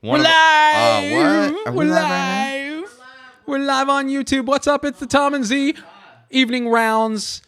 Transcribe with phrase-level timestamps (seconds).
[0.00, 1.12] One We're of- live.
[1.12, 1.66] Uh, what?
[1.66, 2.90] Are we We're live right live.
[3.46, 4.46] We're live on YouTube.
[4.46, 4.84] What's up?
[4.84, 5.74] It's the Tom and Z
[6.30, 7.42] evening rounds.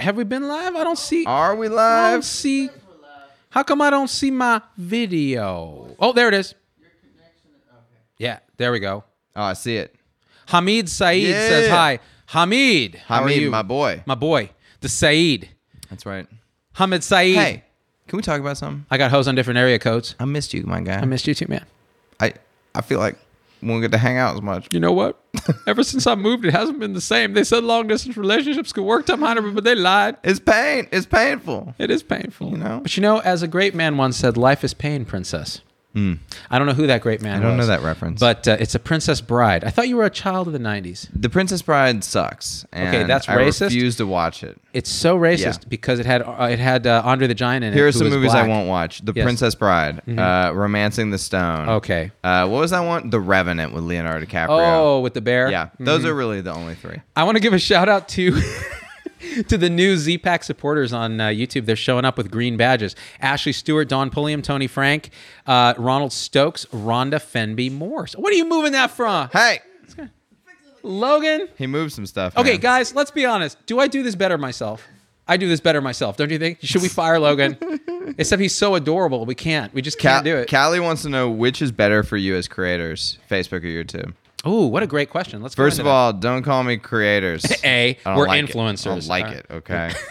[0.00, 0.74] Have we been live?
[0.76, 1.24] I don't see.
[1.26, 1.78] Are we live?
[2.08, 2.68] I don't see.
[3.50, 5.94] How come I don't see my video?
[5.98, 6.54] Oh, there it is.
[8.18, 9.04] Yeah, there we go.
[9.34, 9.94] Oh, I see it.
[10.48, 11.48] Hamid Saeed Yeah.
[11.48, 11.98] says hi.
[12.26, 13.50] Hamid, how are Hamid, you?
[13.50, 14.02] my boy.
[14.06, 15.50] My boy, the Saeed.
[15.90, 16.26] That's right.
[16.74, 17.36] Hamid Saeed.
[17.36, 17.64] Hey,
[18.06, 18.86] can we talk about something?
[18.90, 20.14] I got hoes on different area codes.
[20.20, 21.00] I missed you, my guy.
[21.00, 21.64] I missed you too, man.
[22.20, 22.34] I
[22.74, 23.16] I feel like
[23.62, 24.68] we won't get to hang out as much.
[24.72, 25.20] You know what?
[25.66, 27.32] Ever since I moved, it hasn't been the same.
[27.32, 30.16] They said long distance relationships could work, Tom Heineman, but they lied.
[30.22, 30.86] It's pain.
[30.92, 31.74] It's painful.
[31.78, 32.50] It is painful.
[32.50, 32.80] You know?
[32.82, 35.62] But you know, as a great man once said, life is pain, princess.
[35.96, 37.38] I don't know who that great man.
[37.38, 38.20] I don't was, know that reference.
[38.20, 39.64] But uh, it's a Princess Bride.
[39.64, 41.08] I thought you were a child of the 90s.
[41.14, 42.66] The Princess Bride sucks.
[42.72, 43.62] And Okay, that's racist.
[43.62, 44.60] I refuse to watch it.
[44.74, 45.68] It's so racist Yeah.
[45.70, 47.76] because it had uh, it had uh, Andre the Giant in it.
[47.76, 48.44] Here are some movies black.
[48.44, 49.22] I won't watch: The Yes.
[49.22, 49.26] Mm-hmm.
[49.26, 51.68] Princess Bride, uh, Romancing the Stone.
[51.70, 52.10] Okay.
[52.22, 53.08] Uh, what was that one?
[53.08, 54.48] The Revenant with Leonardo DiCaprio.
[54.50, 55.50] Oh, with the bear.
[55.50, 55.70] yeah.
[55.80, 57.00] Those are really the only three.
[57.16, 58.38] I want to give a shout out to
[59.48, 61.66] to the new Z-Pack supporters on uh, YouTube.
[61.66, 62.94] They're showing up with green badges.
[63.20, 65.10] Ashley Stewart, Don Pulliam, Tony Frank,
[65.46, 68.14] uh, Ronald Stokes, Rhonda Fenby Morse.
[68.14, 69.28] What are you moving that from?
[69.32, 69.60] Hey,
[70.82, 71.48] Logan?
[71.56, 72.36] he moved some stuff.
[72.36, 72.60] Okay, man.
[72.60, 73.58] guys, let's be honest.
[73.66, 74.86] Do I do this better myself?
[75.28, 76.58] I do this better myself, don't you think?
[76.62, 77.58] Should we fire Logan?
[78.18, 79.26] Except he's so adorable.
[79.26, 79.74] We can't.
[79.74, 80.48] We just can't do it.
[80.48, 84.14] Callie wants to know which is better for you as creators, Facebook or YouTube.
[84.46, 85.42] Oh, what a great question.
[85.42, 87.44] Let's First of all, don't call me creators.
[87.64, 88.50] A, I we're like it.
[88.50, 88.84] I influencers.
[88.84, 89.46] don't like Uh, it.
[89.50, 89.92] Okay.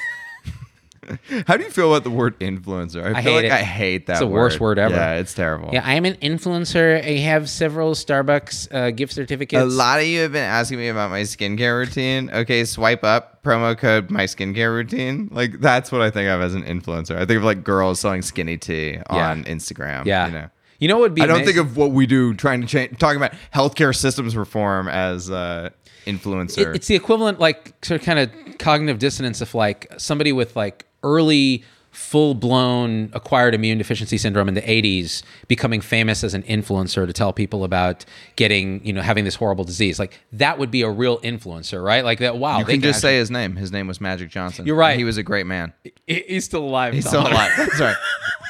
[1.47, 3.03] How do you feel about the word influencer?
[3.05, 3.51] I, I feel hate like it.
[3.51, 4.13] I hate that.
[4.13, 4.95] It's the worst word ever.
[4.95, 5.69] Yeah, it's terrible.
[5.71, 6.99] Yeah, I'm an influencer.
[6.99, 9.61] I have several Starbucks uh, gift certificates.
[9.61, 12.31] A lot of you have been asking me about my skincare routine.
[12.33, 15.29] Okay, swipe up promo code my skincare routine.
[15.31, 17.15] Like that's what I think of as an influencer.
[17.15, 19.29] I think of like girls selling skinny tea Yeah.
[19.29, 20.05] on Instagram.
[20.07, 20.25] Yeah.
[20.25, 20.49] you know.
[20.79, 21.55] You know what would be I don't amazing?
[21.55, 25.69] think of what we do trying to change, talking about healthcare systems reform as uh,
[26.05, 26.69] influencer.
[26.69, 30.55] It- it's the equivalent, like sort of kind of cognitive dissonance of like somebody with
[30.55, 36.43] like early full blown acquired immune deficiency syndrome in the 80s becoming famous as an
[36.43, 38.03] influencer to tell people about
[38.35, 39.97] getting, you know, having this horrible disease.
[39.97, 42.03] Like that would be a real influencer, right?
[42.03, 42.59] Like that, wow.
[42.59, 43.55] you they can just actually- say his name.
[43.55, 44.65] His name was Magic Johnson.
[44.65, 44.97] You're right.
[44.97, 45.71] He was a great man.
[46.05, 46.93] He- he's still alive.
[46.93, 47.51] He's still alive.
[47.57, 47.95] That's right.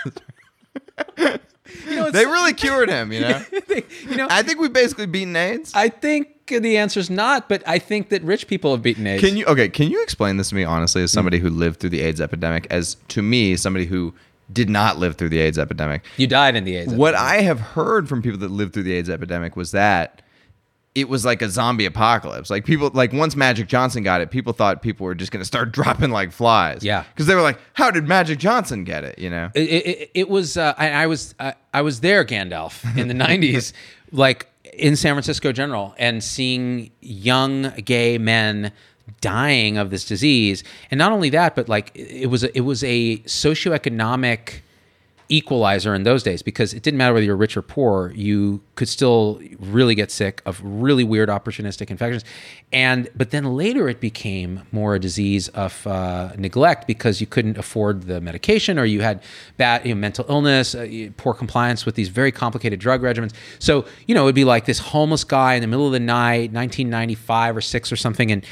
[1.87, 3.11] You know, They really cured him.
[3.11, 3.45] You know.
[4.09, 5.71] you know, I think we've basically beaten AIDS.
[5.75, 9.21] I think the answer is not, but I think that rich people have beaten AIDS.
[9.21, 9.69] Can you okay?
[9.69, 11.13] Can you explain this to me honestly, as mm.
[11.13, 14.13] somebody who lived through the AIDS epidemic, as to me, somebody who
[14.51, 16.03] did not live through the AIDS epidemic?
[16.17, 16.93] You died in the AIDS.
[16.93, 20.21] What I have heard from people that lived through the AIDS epidemic was that
[20.95, 22.49] it was like a zombie apocalypse.
[22.49, 25.45] Like people, like once Magic Johnson got it, people thought people were just going to
[25.45, 26.83] start dropping like flies.
[26.83, 27.03] Yeah.
[27.13, 29.51] because they were like, "How did Magic Johnson get it?" You know.
[29.53, 33.13] it, it, it was uh, I, I was I, I was there Gandalf in the
[33.25, 33.73] 90s
[34.11, 38.71] like in San Francisco General and seeing young gay men
[39.21, 42.83] dying of this disease and not only that but like it was a, it was
[42.83, 44.61] a socioeconomic
[45.29, 48.87] equalizer in those days because it didn't matter whether you're rich or poor you could
[48.87, 52.23] still really get sick of really weird opportunistic infections.
[52.71, 57.57] And but then later it became more a disease of uh, neglect because you couldn't
[57.57, 59.21] afford the medication or you had
[59.57, 63.33] bad you know, mental illness uh, poor compliance with these very complicated drug regimens.
[63.59, 66.51] So you know it'd be like this homeless guy in the middle of the night
[66.51, 68.45] 1995 or 6 or something and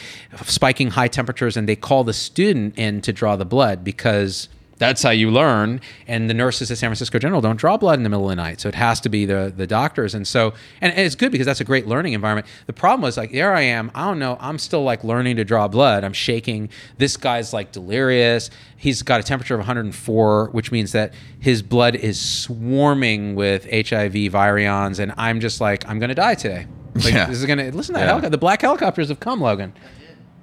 [0.45, 5.03] spiking high temperatures and they call the student in to draw the blood because that's
[5.03, 5.79] how you learn.
[6.07, 8.35] And the nurses at San Francisco General don't draw blood in the middle of the
[8.35, 10.13] night, so it has to be the the doctors.
[10.15, 12.47] And so, and, and it's good because that's a great learning environment.
[12.65, 13.91] The problem was like, there I am.
[13.95, 14.37] I don't know.
[14.41, 16.03] I'm still like learning to draw blood.
[16.03, 16.69] I'm shaking.
[16.97, 18.49] This guy's like delirious.
[18.77, 24.13] He's got a temperature of 104, which means that his blood is swarming with HIV
[24.13, 26.67] virions, and I'm just like, I'm gonna die today.
[26.95, 27.25] Like, Yeah.
[27.27, 28.07] This is gonna listen to that Yeah.
[28.07, 28.29] helicopter.
[28.29, 29.73] The black helicopters have come, Logan.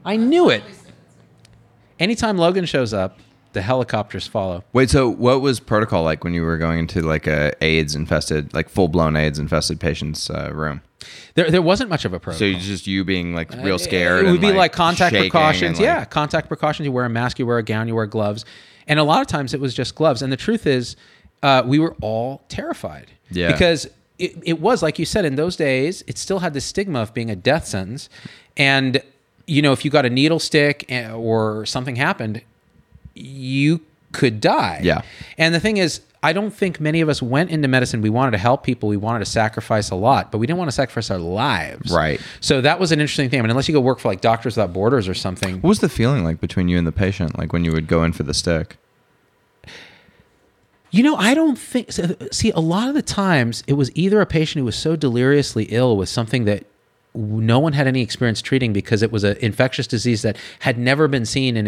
[0.05, 0.63] I knew it.
[1.99, 3.19] Anytime Logan shows up,
[3.53, 4.63] the helicopters follow.
[4.73, 8.53] Wait, so what was protocol like when you were going into like a AIDS infested,
[8.55, 10.83] like full blown AIDS infested patient's uh, room?
[11.35, 12.53] There, there wasn't much of a protocol.
[12.53, 14.25] So just you being like real scared.
[14.25, 15.79] Uh, It would be like, contact precautions.
[15.79, 16.85] like- yeah, contact precautions.
[16.85, 18.45] You wear a mask, you wear a gown, you wear gloves,
[18.87, 20.21] and a lot of times it was just gloves.
[20.23, 20.97] And the truth is,
[21.43, 23.11] uh, we were all terrified.
[23.31, 23.51] Yeah.
[23.53, 23.87] Because
[24.19, 27.15] it, it was, like you said, in those days, it still had the stigma of
[27.15, 28.11] being a death sentence.
[28.59, 29.01] And,
[29.47, 32.43] you know, if you got a needle stick eh, or something happened,
[33.21, 33.81] you
[34.13, 34.81] could die.
[34.83, 35.03] Yeah.
[35.39, 38.03] And the thing is, I don't think many of us went into medicine.
[38.03, 38.89] We wanted to help people.
[38.89, 41.91] We wanted to sacrifice a lot, but we didn't want to sacrifice our lives.
[41.91, 42.21] Right.
[42.41, 43.39] So that was an interesting thing.
[43.39, 45.57] I mean, unless you go work for like Doctors Without Borders or something.
[45.63, 48.05] What was the feeling like between you and the patient, like when you would go
[48.05, 48.77] in for the stick?
[50.91, 51.93] You know, I don't think.
[52.33, 55.65] See, a lot of the times it was either a patient who was so deliriously
[55.71, 56.65] ill with something that
[57.15, 61.09] no one had any experience treating because it was an infectious disease that had never
[61.09, 61.67] been seen in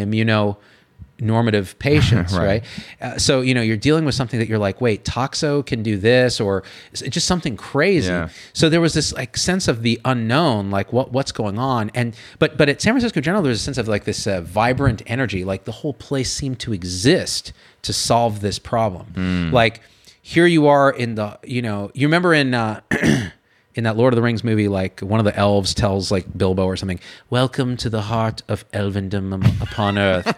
[1.19, 2.47] immunonormative patients, Right.
[2.47, 2.64] right?
[3.00, 5.97] Uh, so, you know, you're dealing with something that you're like, wait, Toxo can do
[5.97, 6.62] this or
[6.93, 8.09] just something crazy.
[8.09, 8.29] Yeah.
[8.53, 12.14] So there was this like sense of the unknown, like what what's going on, and
[12.38, 15.44] but but at San Francisco General, there's a sense of like this uh, vibrant energy,
[15.44, 19.50] like the whole place seemed to exist to solve this problem.
[19.53, 19.81] Like
[20.25, 22.55] here you are in the, you know, you remember in.
[22.55, 22.81] Uh,
[23.74, 26.64] In that Lord of the Rings movie, like one of the elves tells like Bilbo
[26.64, 30.36] or something, "Welcome to the heart of elvendom upon earth."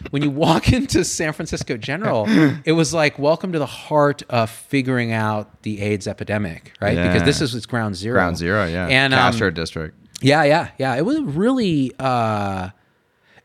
[0.10, 2.26] when you walk into San Francisco General,
[2.64, 6.96] it was like, "Welcome to the heart of figuring out the AIDS epidemic," right?
[6.96, 8.14] Because this is its ground zero.
[8.14, 8.86] Ground zero, yeah.
[8.86, 9.96] And um, Castro district.
[10.20, 10.94] yeah, yeah, yeah.
[10.94, 11.92] It was really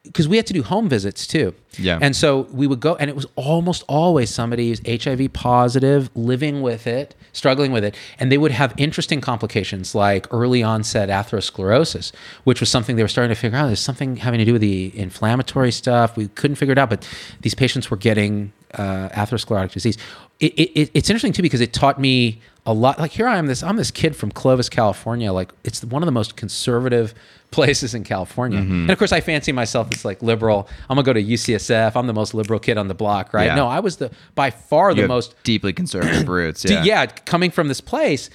[0.04, 1.54] because we had to do home visits too.
[1.78, 2.00] Yeah.
[2.02, 6.62] And so we would go, and it was almost always somebody who's HIV positive, living
[6.62, 12.12] with it, struggling with it, and they would have interesting complications like early onset atherosclerosis,
[12.44, 13.68] which was something they were starting to figure out.
[13.68, 16.18] There's something having to do with the inflammatory stuff.
[16.18, 17.08] We couldn't figure it out, but
[17.42, 19.98] these patients were getting uh, atherosclerotic disease.
[20.40, 23.00] It, it, it- it's interesting too because it taught me a lot.
[23.00, 25.32] Like here I am, this I'm this kid from Clovis, California.
[25.34, 27.14] Like it's one of the most conservative
[27.52, 28.72] places in California, Mm-hmm.
[28.82, 30.70] and of course I fancy myself as like liberal.
[30.90, 31.96] I'm gonna go to UCSF.
[31.96, 33.48] I'm the most liberal kid on the block, right?
[33.48, 33.56] Yeah.
[33.56, 36.64] No, I was the by far You the most deeply conservative roots.
[36.66, 36.84] Yeah.
[36.84, 38.30] yeah, coming from this place,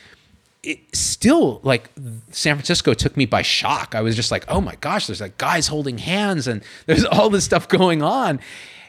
[0.63, 1.91] it still like
[2.31, 3.95] San Francisco took me by shock.
[3.95, 7.31] I was just like, oh my gosh, there's like guys holding hands and there's all
[7.31, 8.39] this stuff going on.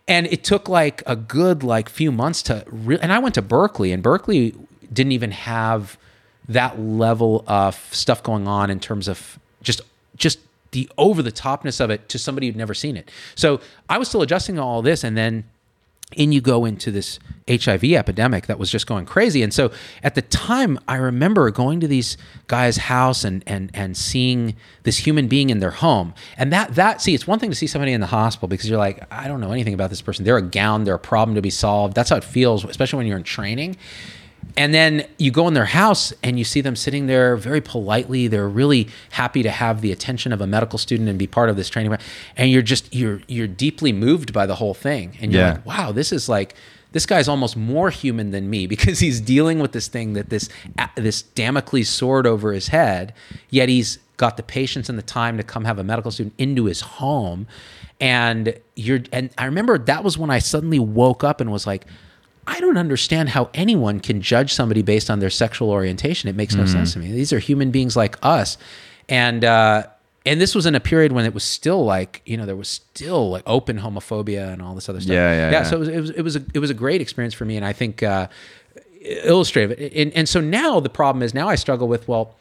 [0.07, 3.41] And it took like a good like few months to re- and I went to
[3.41, 4.55] Berkeley and Berkeley
[4.91, 5.97] didn't even have
[6.47, 9.81] that level of stuff going on in terms of just
[10.15, 10.39] just
[10.71, 13.11] the over the topness of it to somebody who'd never seen it.
[13.35, 13.59] So
[13.89, 15.43] I was still adjusting to all this and then
[16.15, 17.19] in you go into this
[17.49, 19.43] HIV epidemic that was just going crazy.
[19.43, 19.71] And so
[20.03, 22.17] at the time, I remember going to these
[22.47, 26.13] guys' house and and and seeing this human being in their home.
[26.37, 28.79] And that that see, it's one thing to see somebody in the hospital because you're
[28.79, 30.23] like, I don't know anything about this person.
[30.23, 31.93] They're a gown, they're a problem to be solved.
[31.93, 33.75] That's how it feels, especially when you're in training.
[34.57, 38.27] And then you go in their house and you see them sitting there very politely.
[38.27, 41.55] They're really happy to have the attention of a medical student and be part of
[41.55, 41.95] this training.
[42.35, 45.15] And you're just you're you're deeply moved by the whole thing.
[45.21, 45.51] And you're Yeah.
[45.53, 46.55] like, wow, this is like
[46.93, 50.49] this guy's almost more human than me because he's dealing with this thing that this
[50.95, 53.13] this Damocles sword over his head.
[53.51, 56.65] Yet he's got the patience and the time to come have a medical student into
[56.65, 57.45] his home.
[58.01, 61.85] And you're and I remember that was when I suddenly woke up and was like,
[62.47, 66.29] I don't understand how anyone can judge somebody based on their sexual orientation.
[66.29, 67.11] It makes no sense to me.
[67.11, 68.57] These are human beings like us,
[69.09, 69.83] and uh,
[70.25, 72.69] and this was in a period when it was still like you know there was
[72.69, 75.13] still like open homophobia and all this other stuff.
[75.13, 75.63] Yeah, yeah, yeah.
[75.63, 77.57] So it was it was it was a, it was a great experience for me,
[77.57, 78.27] and I think uh,
[79.01, 79.77] illustrative.
[79.95, 82.35] And, and so now the problem is now I struggle with well,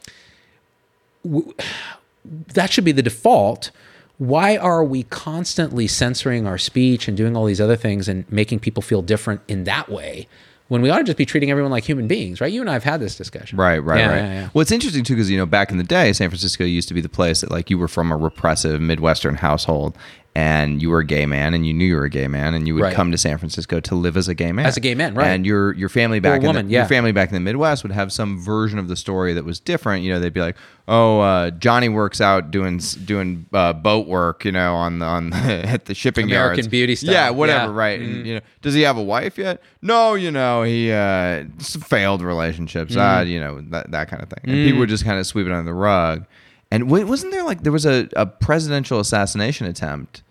[1.24, 1.52] w-
[2.54, 3.70] that should be the default.
[4.18, 8.60] Why are we constantly censoring our speech and doing all these other things and making
[8.60, 10.26] people feel different in that way
[10.68, 12.52] when we ought to just be treating everyone like human beings, right?
[12.52, 13.56] You and I have had this discussion.
[13.58, 14.16] Right, right, Yeah, right.
[14.16, 14.48] yeah, yeah.
[14.52, 16.94] Well, it's interesting too because you know back in the day, San Francisco used to
[16.94, 19.96] be the place that like you were from a repressive Midwestern household
[20.36, 22.66] and you were a gay man and you knew you were a gay man and
[22.66, 22.94] you would Right.
[22.94, 24.66] come to San Francisco to live as a gay man.
[24.66, 25.28] As a gay man, right.
[25.28, 26.80] And your your family back in woman, the, yeah.
[26.80, 29.58] your family back in the Midwest would have some version of the story that was
[29.60, 30.04] different.
[30.04, 30.56] You know, they'd be like,
[30.88, 35.06] "Oh, uh, Johnny works out doing s- doing uh, boat work, you know, on the
[35.06, 36.68] on the, at the shipping American yards.
[36.68, 37.14] Beauty style.
[37.14, 37.68] Yeah, whatever, Yeah.
[37.68, 37.78] Mm-hmm.
[37.78, 38.00] right?
[38.00, 39.62] And, you know, does he have a wife yet?
[39.80, 42.94] No, you know, he uh, s- failed relationships.
[42.94, 43.28] Ah, Mm.
[43.30, 44.40] you know that that kind of thing.
[44.44, 46.26] And people would just kind of sweep it under the rug.
[46.70, 50.22] And wasn't there like there was a, a presidential assassination attempt,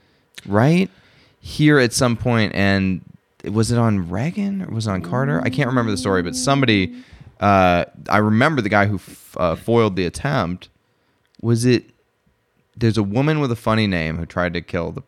[0.48, 0.90] right?
[1.42, 3.02] Here at some point, and
[3.44, 5.42] was it on Reagan or was it on Carter?
[5.44, 6.96] I can't remember the story, but somebody.
[7.40, 10.70] Uh, I remember the guy who f- uh, foiled the attempt.
[11.42, 11.84] Was it?
[12.78, 15.02] There's a woman with a funny name who tried to kill the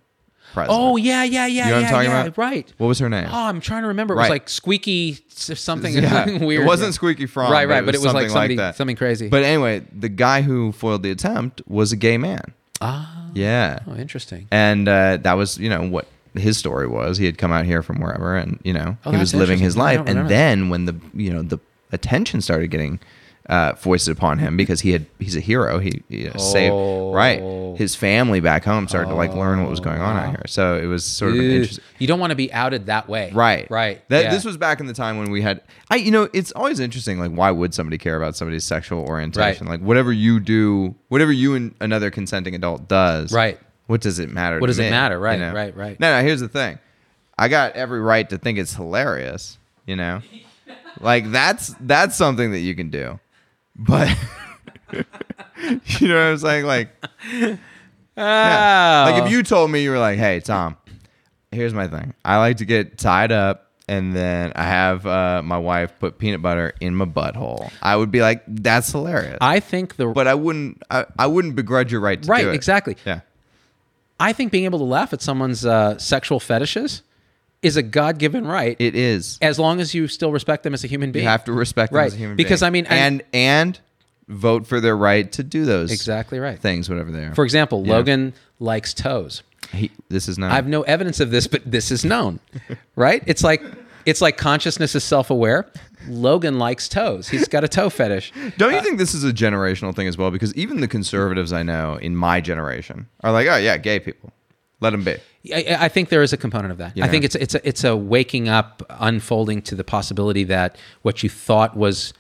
[0.54, 0.80] president.
[0.80, 2.38] Oh yeah, yeah, yeah, You know what I'm yeah, talking yeah, about?
[2.38, 2.74] Right.
[2.78, 3.28] What was her name?
[3.32, 4.14] Oh, I'm trying to remember.
[4.14, 4.24] It Right.
[4.26, 6.38] was like squeaky something Yeah.
[6.46, 6.64] weird.
[6.64, 7.84] It wasn't Squeaky Fromme, Right, but right.
[7.84, 8.76] it But it was was like something like that.
[8.76, 9.30] something crazy.
[9.30, 12.54] But anyway, the guy who foiled the attempt was a gay man.
[12.82, 13.80] ah, Yeah.
[13.88, 14.48] oh, interesting.
[14.52, 17.18] And uh, that was, you know, what, his story was.
[17.18, 19.76] He had come out here from wherever, and you know Oh, he was living his
[19.76, 20.02] life.
[20.06, 21.58] And then when the you know the
[21.92, 23.00] attention started getting
[23.50, 25.80] uh, foisted upon him because he had he's a hero.
[25.80, 26.74] He, he uh, saved
[27.14, 27.76] right Oh.
[27.78, 30.44] his family back home started to like learn what was going on out here.
[30.48, 31.84] So it was sort of an interesting.
[32.00, 33.32] You don't want to be outed that way.
[33.34, 33.70] Right.
[33.70, 34.08] Right.
[34.10, 34.32] That yeah.
[34.32, 37.20] this was back in the time when we had I you know, it's always interesting
[37.20, 39.68] like why would somebody care about somebody's sexual orientation?
[39.68, 39.80] Right.
[39.80, 43.32] Like whatever you do, whatever you and another consenting adult does.
[43.32, 43.58] Right.
[43.88, 44.60] What does it matter?
[44.60, 45.18] What does it matter?
[45.18, 45.54] Right, you know?
[45.54, 45.98] right, right.
[46.00, 46.78] No, no, here's the thing.
[47.38, 50.22] I got every right to think it's hilarious, you know?
[51.00, 53.20] like that's that's something that you can do.
[53.78, 54.10] But
[54.94, 56.66] you know what I'm saying?
[56.66, 56.90] Like
[57.34, 57.58] yeah.
[58.16, 59.26] Like Oh.
[59.26, 60.76] if you told me you were like, "Hey, Tom,
[61.52, 62.14] here's my thing.
[62.26, 66.42] I like to get tied up and then I have uh, my wife put peanut
[66.42, 70.34] butter in my butthole." I would be like, "That's hilarious." I think the but I
[70.34, 70.82] wouldn't.
[70.90, 72.56] I, I wouldn't begrudge your right to right do it.
[72.56, 72.98] exactly.
[73.06, 73.22] Yeah.
[74.20, 77.04] I think being able to laugh at someone's uh, sexual fetishes
[77.62, 79.38] is a God-given right, It is.
[79.42, 81.24] as long as you still respect them as a human being.
[81.24, 82.08] You have to respect them Right.
[82.08, 82.68] as a human Because, being.
[82.68, 83.80] I mean, and- and and
[84.30, 86.60] vote for their right to do those Exactly right.
[86.60, 87.34] things, whatever they are.
[87.34, 87.94] For example, Yeah.
[87.94, 89.42] Logan likes toes.
[89.74, 90.52] he, this is not.
[90.52, 92.40] I have no evidence of this, but this is known,
[92.96, 93.24] right?
[93.26, 93.62] It's like
[94.06, 95.66] it's like consciousness is self-aware.
[96.08, 97.28] Logan likes toes.
[97.28, 98.32] He's got a toe fetish.
[98.58, 100.32] Don't you uh, think this is a generational thing as well?
[100.32, 104.32] Because even the conservatives I know in my generation are like, "Oh yeah, gay people,
[104.80, 105.16] let them be."
[105.54, 106.94] I, I think there is a component of that.
[107.02, 111.24] I think it's it's a, it's a waking up, unfolding to the possibility that what
[111.24, 112.14] you thought was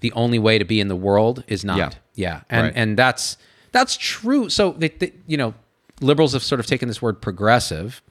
[0.00, 1.78] the only way to be in the world is not.
[1.78, 1.90] Yeah.
[2.14, 2.72] Yeah, and Right.
[2.76, 3.38] and that's
[3.72, 4.50] that's true.
[4.50, 5.54] So they, they, you know,
[6.00, 8.02] liberals have sort of taken this word progressive.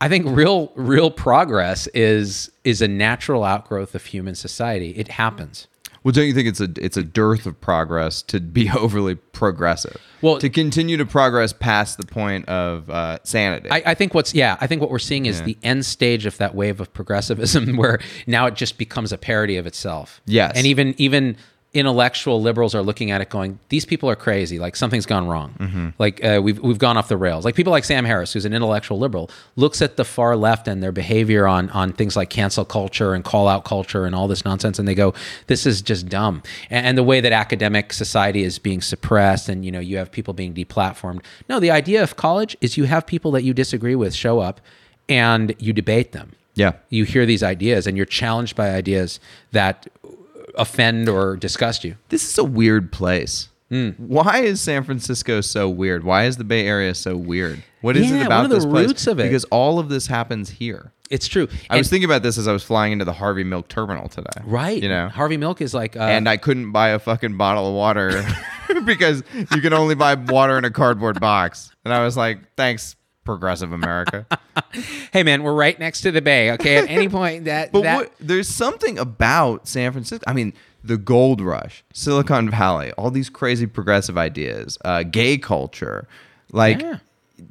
[0.00, 4.90] I think real real progress is is a natural outgrowth of human society.
[4.90, 5.66] It happens.
[6.04, 9.96] Well, don't you think it's a it's a dearth of progress to be overly progressive?
[10.22, 13.70] Well- to continue to progress past the point of uh, sanity.
[13.70, 15.46] I, I think what's yeah, I think what we're seeing is Yeah.
[15.46, 19.56] the end stage of that wave of progressivism, where now it just becomes a parody
[19.56, 20.20] of itself.
[20.26, 20.52] Yes.
[20.56, 21.36] and even even
[21.74, 24.58] intellectual liberals are looking at it, going, "These people are crazy.
[24.58, 25.54] Like something's gone wrong.
[25.58, 25.88] Mm-hmm.
[25.98, 28.54] Like uh, we've we've gone off the rails." Like people like Sam Harris, who's an
[28.54, 32.64] intellectual liberal, looks at the far left and their behavior on on things like cancel
[32.64, 35.12] culture and call out culture and all this nonsense, and they go,
[35.48, 39.64] "This is just dumb." And, and the way that academic society is being suppressed, and
[39.64, 41.22] you know, you have people being deplatformed.
[41.48, 44.60] No, the idea of college is you have people that you disagree with show up,
[45.08, 46.72] and you debate them yeah.
[46.88, 49.20] you hear these ideas and you're challenged by ideas
[49.52, 49.86] that
[50.56, 51.96] offend or disgust you.
[52.08, 53.48] This is a weird place.
[53.70, 53.90] Hmm.
[53.96, 56.04] Why is San Francisco so weird?
[56.04, 57.62] Why is the Bay Area so weird?
[57.80, 58.86] What is Yeah, it about this place?
[58.88, 59.24] roots of it?
[59.24, 60.92] Because all of this happens here.
[61.10, 61.48] It's true.
[61.70, 64.30] I was thinking about this as I was flying into the Harvey Milk Terminal today.
[64.44, 64.82] right.
[64.82, 67.74] You know, Harvey Milk is like, uh, and I couldn't buy a fucking bottle of
[67.74, 68.24] water
[68.84, 71.70] because you can only buy water in a cardboard box.
[71.84, 74.26] And I was like, thanks, progressive America.
[75.12, 76.52] hey man, we're right next to the bay.
[76.52, 80.22] Okay, at any point that But that what, there's something about San Francisco.
[80.26, 80.52] I mean,
[80.82, 86.06] the gold rush, Silicon Valley, all these crazy progressive ideas, uh, gay culture,
[86.52, 86.98] like Yeah.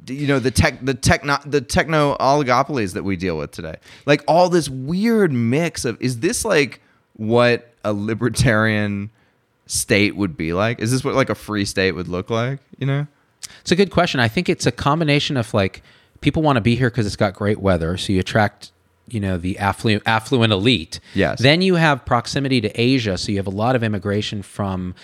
[0.06, 3.76] you know the tech, the techno, the techno oligopolies that we deal with today.
[4.06, 6.00] Like all this weird mix of.
[6.00, 6.80] Is this like
[7.16, 9.10] what a libertarian
[9.66, 10.78] state would be like?
[10.80, 12.60] Is this what like a free state would look like?
[12.78, 13.06] You know?
[13.60, 14.20] It's a good question.
[14.20, 15.82] I think it's a combination of like
[16.20, 18.72] people want to be here because it's got great weather, so you attract
[19.08, 21.00] you know the affluent affluent elite.
[21.14, 21.40] Yes.
[21.40, 24.94] Then you have proximity to Asia, so you have a lot of immigration from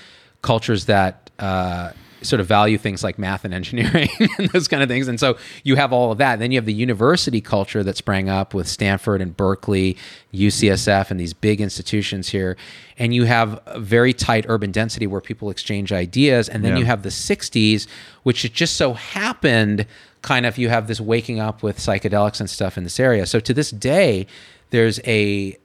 [0.43, 4.09] cultures that uh, sort of value things like math and engineering
[4.39, 5.09] and those kind of things.
[5.09, 6.35] And so you have all of that.
[6.35, 9.97] And Then you have the university culture that sprang up with Stanford and Berkeley,
[10.35, 12.57] UCSF, and these big institutions here.
[12.99, 16.49] And you have a very tight urban density where people exchange ideas.
[16.49, 16.79] And then Yeah.
[16.81, 17.87] you have the 60s,
[18.23, 19.87] which it just so happened
[20.23, 23.25] kind of you have this waking up with psychedelics and stuff in this area.
[23.25, 24.27] So to this day,
[24.69, 25.57] there's a,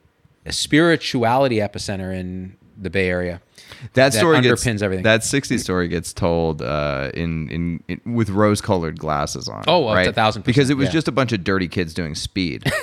[0.46, 3.40] a spirituality epicenter in the Bay Area.
[3.94, 5.02] That That story gets, underpins everything.
[5.04, 9.64] That 60s story gets told uh, in, in in with rose-colored glasses on.
[9.66, 10.08] Oh, well, it's right?
[10.08, 10.92] a thousand Because it was yeah.
[10.92, 12.64] just a bunch of dirty kids doing speed.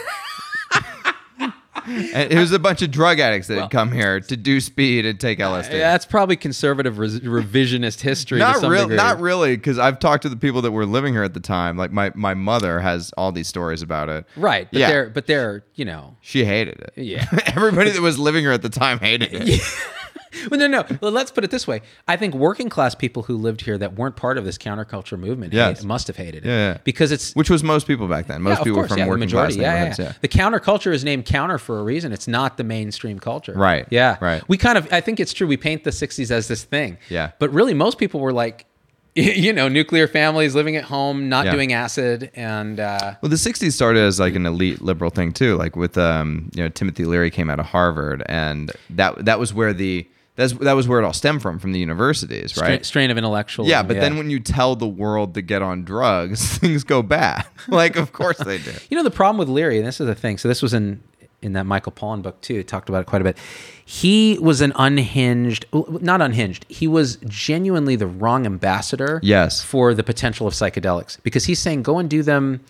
[1.85, 5.05] and it was a bunch of drug addicts that had come here to do speed
[5.05, 5.71] and take LSD.
[5.71, 8.39] Yeah, that's probably conservative res- revisionist history.
[8.39, 11.23] to not real, not really, because I've talked to the people that were living here
[11.23, 11.75] at the time.
[11.75, 14.25] Like my, my mother has all these stories about it.
[14.37, 14.69] right.
[14.71, 16.93] But yeah, they're but they're you know she hated it.
[16.95, 17.27] Yeah.
[17.47, 19.61] everybody that was living here at the time hated it.
[20.51, 23.37] well no no well, let's put it this way I think working class people who
[23.37, 25.79] lived here that weren't part of this counterculture movement Yes.
[25.79, 26.77] hate- must have hated it Yeah, yeah.
[26.83, 28.41] because it's Which was most people back then.
[28.41, 29.55] Most yeah, people course, were from yeah, the working majority.
[29.55, 29.99] class neighborhoods.
[29.99, 30.13] yeah.
[30.21, 32.11] The counterculture is named counter for a reason.
[32.11, 33.53] It's not the mainstream culture.
[33.55, 34.17] Right, Yeah.
[34.21, 34.41] right.
[34.47, 35.47] We kind of, I think it's true.
[35.47, 36.97] We paint the '60s as this thing.
[37.09, 37.31] Yeah.
[37.39, 38.65] But really, most people were like,
[39.15, 41.51] you know, nuclear families living at home, not Yeah.
[41.51, 45.55] doing acid, and uh, Well, the '60s started as like an elite liberal thing too,
[45.55, 49.53] like with um, you know Timothy Leary came out of Harvard, and that that was
[49.53, 52.83] where the that's that was where it all stemmed from from the universities, right?
[52.85, 53.67] strain of intellectual.
[53.67, 57.45] yeah, but then when you tell the world to get on drugs, things go bad.
[57.67, 58.71] like, of course they do.
[58.89, 60.37] You know the problem with Leary, and this is the thing.
[60.37, 61.03] So this was in
[61.43, 62.55] in that Michael Pollan book too.
[62.55, 63.37] It talked about it quite a bit.
[63.85, 66.65] He was an unhinged, not unhinged.
[66.69, 69.19] He was genuinely the wrong ambassador.
[69.21, 69.61] Yes.
[69.61, 72.61] For the potential of psychedelics, because he's saying go and do them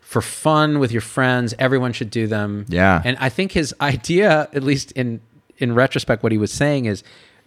[0.00, 1.54] for fun with your friends.
[1.58, 2.66] Everyone should do them.
[2.68, 3.00] Yeah.
[3.04, 5.20] And I think his idea, at least in
[5.58, 7.02] in retrospect, what he was saying is.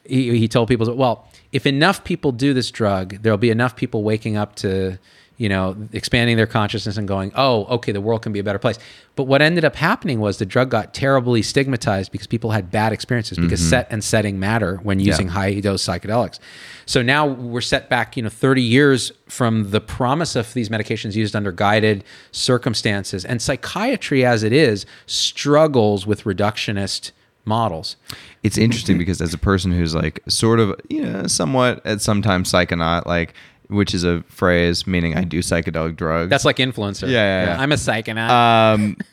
[0.06, 4.01] He, he told people, well, if enough people do this drug, there'll be enough people
[4.01, 4.98] waking up to
[5.39, 8.60] you know, expanding their consciousness and going, oh, okay, the world can be a better
[8.60, 8.78] place.
[9.16, 12.92] But what ended up happening was the drug got terribly stigmatized because people had bad
[12.92, 13.70] experiences because mm-hmm.
[13.70, 16.39] set and setting matter when using high dose psychedelics.
[16.86, 21.16] So now we're set back, you know, 30 years from the promise of these medications
[21.16, 23.24] used under guided circumstances.
[23.24, 27.12] And psychiatry as it is struggles with reductionist
[27.46, 27.96] models.
[28.43, 32.51] It's interesting because as a person who's like sort of, you know, somewhat at sometimes
[32.51, 33.34] psychonaut, like,
[33.67, 36.29] which is a phrase meaning I do psychedelic drugs.
[36.29, 37.03] That's like influencer.
[37.03, 37.62] Yeah, yeah, yeah.
[37.62, 38.29] I'm a psychonaut.
[38.29, 38.98] um,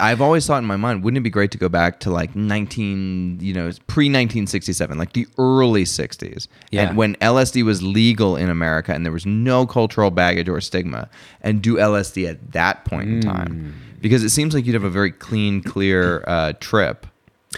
[0.00, 2.34] I've always thought in my mind, wouldn't it be great to go back to like
[2.34, 6.88] 19, you know, pre 1967, like the early 60s, Yeah.
[6.88, 11.08] and when LSD was legal in America and there was no cultural baggage or stigma,
[11.42, 14.90] and do LSD at that point in time, because it seems like you'd have a
[14.90, 17.06] very clean, clear uh, trip,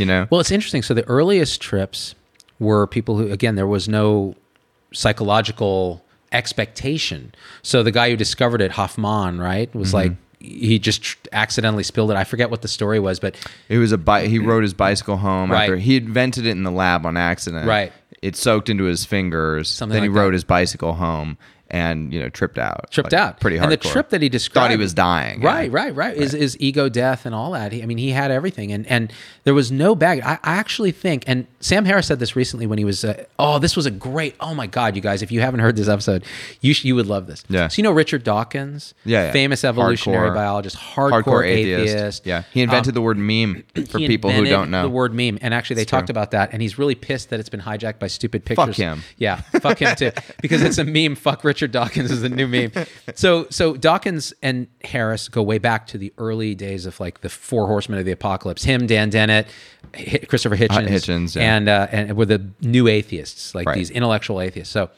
[0.00, 0.26] you know?
[0.30, 0.83] Well, it's interesting.
[0.83, 2.14] So the earliest trips
[2.59, 4.35] were people who, again, there was no
[4.92, 7.35] psychological expectation.
[7.62, 9.97] So the guy who discovered it, Hofmann, right, was mm-hmm.
[9.97, 12.16] like he just tr- accidentally spilled it.
[12.16, 13.37] I forget what the story was, but
[13.69, 15.62] It was a bi- he rode his bicycle home Right.
[15.62, 17.66] after he invented it in the lab on accident.
[17.66, 17.92] Right.
[18.23, 19.69] It soaked into his fingers.
[19.69, 20.21] Something then he like that.
[20.21, 21.36] rode his bicycle home
[21.71, 22.91] and you know tripped out.
[22.91, 23.41] tripped Like, out.
[23.41, 23.73] Pretty hard.
[23.73, 25.41] And the trip that he described thought he was dying.
[25.41, 25.76] Right, yeah.
[25.76, 26.17] right, right.
[26.17, 27.73] Is is ego death and all that.
[27.73, 29.13] He, I mean, he had everything, and and
[29.50, 30.21] there was no bag.
[30.21, 33.04] I, I actually think, and Sam Harris said this recently when he was.
[33.04, 34.36] Uh, oh, this was a great.
[34.39, 35.23] Oh my God, you guys!
[35.23, 36.25] If you haven't heard this episode,
[36.60, 37.43] you sh- you would love this.
[37.49, 37.67] Yeah.
[37.67, 39.32] So you know Richard Dawkins, Yeah, yeah.
[39.32, 42.25] famous evolutionary Hardcore- biologist, hardcore, atheist.
[42.25, 44.82] Yeah, he invented the word meme for people who don't know.
[44.84, 46.13] the word meme, and actually they It's talked true.
[46.13, 48.67] about that, and he's really pissed that it's been hijacked by stupid pictures.
[48.67, 49.02] Fuck him.
[49.19, 51.17] Yeah, fuck him too, because it's a meme.
[51.17, 52.71] Fuck Richard Dawkins is the new meme.
[53.17, 57.28] So so Dawkins and Harris go way back to the early days of like the
[57.28, 58.63] Four Horsemen of the Apocalypse.
[58.63, 59.40] Him, Dan Dennett,
[60.29, 61.55] Christopher Hitchens, Hitchens, yeah.
[61.57, 63.76] and uh, and were the new atheists, like Right.
[63.76, 64.73] these intellectual atheists.
[64.73, 64.91] So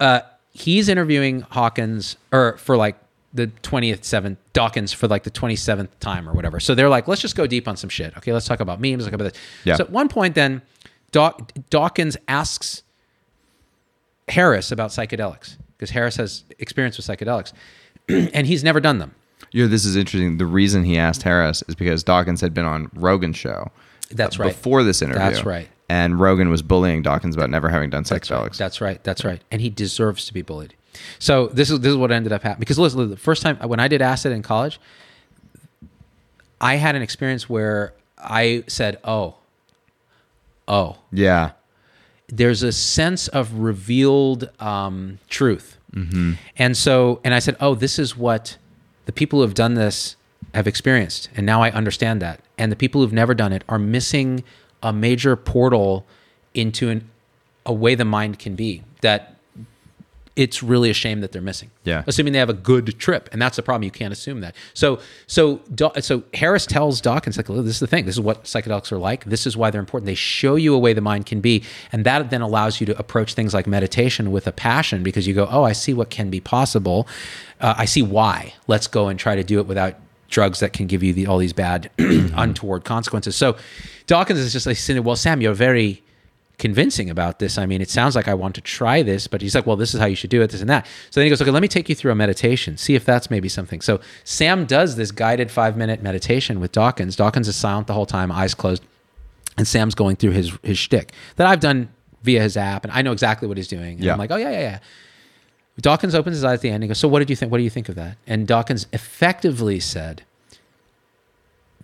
[0.00, 0.20] uh,
[0.52, 2.96] he's interviewing Hawkins or for like
[3.34, 6.58] the 20th seventh Dawkins for like the 27th time or whatever.
[6.58, 8.16] So they're like, let's just go deep on some shit.
[8.16, 9.02] Okay, let's talk about memes.
[9.02, 9.42] Let's talk about this.
[9.64, 9.76] Yeah.
[9.76, 10.62] So at one point, then
[11.12, 11.36] Daw-
[11.68, 12.82] Dawkins asks
[14.28, 17.52] Harris about psychedelics because Harris has experience with psychedelics,
[18.08, 19.14] and he's never done them.
[19.56, 20.36] You this is interesting.
[20.36, 23.72] The reason he asked Harris is because Dawkins had been on Rogan's show.
[24.10, 24.52] That's uh, right.
[24.52, 25.18] Before this interview.
[25.18, 25.66] That's right.
[25.88, 28.52] And Rogan was bullying Dawkins about never having done That's right.
[28.58, 29.02] That's right.
[29.02, 29.40] That's right.
[29.50, 30.74] And he deserves to be bullied.
[31.18, 32.60] So this is this is what ended up happening.
[32.60, 34.78] Because listen, the first time when I did acid in college,
[36.60, 39.36] I had an experience where I said, "Oh,
[40.68, 41.52] oh." yeah.
[42.28, 46.32] There's a sense of revealed um, truth, mm-hmm.
[46.58, 48.58] and so and I said, "Oh, this is what
[49.06, 50.16] the people who have done this
[50.54, 53.78] have experienced, and now I understand that." And the people who've never done it are
[53.78, 54.44] missing
[54.82, 56.04] a major portal
[56.54, 57.08] into an,
[57.64, 59.35] a way the mind can be that
[60.36, 61.70] it's really a shame that they're missing.
[61.84, 62.04] Yeah.
[62.06, 63.82] Assuming they have a good trip, and that's the problem.
[63.82, 64.54] You can't assume that.
[64.74, 65.62] So, so,
[66.00, 68.04] so Harris tells Dawkins like, "This is the thing.
[68.04, 69.24] This is what psychedelics are like.
[69.24, 70.06] This is why they're important.
[70.06, 72.98] They show you a way the mind can be, and that then allows you to
[72.98, 76.28] approach things like meditation with a passion because you go, oh, I see what can
[76.28, 77.08] be possible.
[77.60, 78.52] Uh, I see why.
[78.66, 79.96] Let's go and try to do it without."
[80.28, 83.56] drugs that can give you the, all these bad untoward consequences so
[84.08, 86.02] dawkins is just like well sam you're very
[86.58, 87.58] convincing about this.
[87.58, 89.92] I mean, it sounds like I want to try this, but he's like, well, this
[89.94, 90.86] is how you should do it, this and that.
[91.10, 93.30] So then he goes, okay, let me take you through a meditation, see if that's
[93.30, 93.80] maybe something.
[93.82, 97.14] So Sam does this guided five minute meditation with Dawkins.
[97.16, 98.82] Dawkins is silent the whole time, eyes closed,
[99.58, 101.88] and Sam's going through his his shtick that I've done
[102.22, 103.96] via his app, and I know exactly what he's doing.
[103.96, 104.12] And Yeah.
[104.12, 104.78] I'm like, oh yeah, yeah, yeah.
[105.80, 106.82] Dawkins opens his eyes at the end.
[106.82, 107.52] He goes, "So what did you think?
[107.52, 110.22] What do you think of that?" And Dawkins effectively said,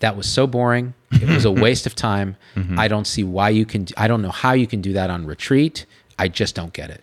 [0.02, 0.92] "That was so boring.
[1.10, 2.36] It was a waste of time.
[2.76, 3.86] I don't see why you can.
[3.96, 5.86] I don't know how you can do that on retreat.
[6.18, 7.02] I just don't get it."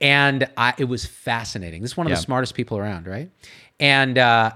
[0.00, 1.80] And I, it was fascinating.
[1.82, 2.16] This is one of Yeah.
[2.16, 3.30] the smartest people around, right?
[3.80, 4.50] And uh,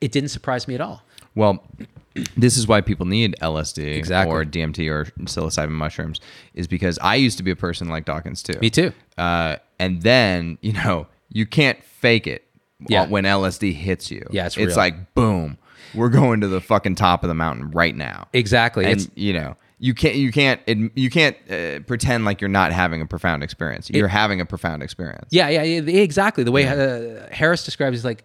[0.00, 1.02] it didn't surprise me at all.
[1.34, 1.64] Well,
[2.36, 4.32] this is why people need LSD Exactly.
[4.34, 6.20] or DMT or psilocybin mushrooms,
[6.54, 8.58] is because I used to be a person like Dawkins too.
[8.60, 8.92] Me too.
[9.16, 12.44] Uh, and then you know you can't fake it
[12.88, 13.06] Yeah.
[13.08, 14.24] when LSD hits you.
[14.30, 15.58] Yeah, it's it's like boom,
[15.94, 18.28] we're going to the fucking top of the mountain right now.
[18.32, 18.84] Exactly.
[18.84, 20.60] and It's- you know you can't you can't
[20.96, 23.88] you can't uh, pretend like you're not having a profound experience.
[23.90, 25.28] You're having a profound experience.
[25.30, 26.42] Yeah, yeah, yeah, exactly.
[26.44, 28.24] The way uh, Harris describes it is like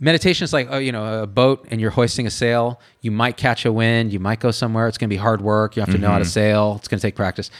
[0.00, 2.80] meditation is like oh, you know, a boat and you're hoisting a sail.
[3.00, 4.88] You might catch a wind, you might go somewhere.
[4.88, 5.76] It's going to be hard work.
[5.76, 6.30] You have to know how to Mm-hmm.
[6.30, 6.74] sail.
[6.78, 7.50] It's going to take practice.